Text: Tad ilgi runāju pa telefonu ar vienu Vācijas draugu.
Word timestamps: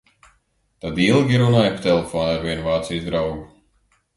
Tad 0.85 1.01
ilgi 1.07 1.41
runāju 1.41 1.75
pa 1.75 1.83
telefonu 1.85 2.33
ar 2.39 2.43
vienu 2.49 2.67
Vācijas 2.71 3.07
draugu. 3.11 3.45